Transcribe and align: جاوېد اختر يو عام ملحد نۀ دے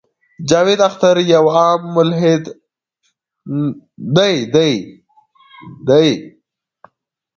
جاوېد 0.49 0.79
اختر 0.87 1.15
يو 1.33 1.45
عام 1.55 1.81
ملحد 1.95 2.43
نۀ 4.15 4.31
دے 5.87 6.09